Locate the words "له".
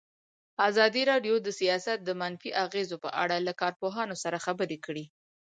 3.47-3.53